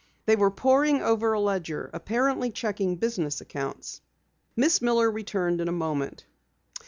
They 0.25 0.35
were 0.35 0.49
poring 0.49 0.99
over 1.03 1.31
a 1.31 1.39
ledger, 1.39 1.91
apparently 1.93 2.49
checking 2.49 2.95
business 2.95 3.39
accounts. 3.39 4.01
Miss 4.55 4.81
Miller 4.81 5.11
returned 5.11 5.61
in 5.61 5.67
a 5.67 5.71
moment. 5.71 6.25